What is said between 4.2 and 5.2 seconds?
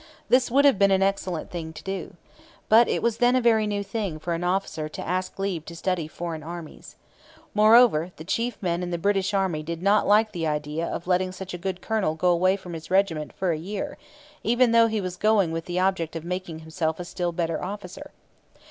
an officer to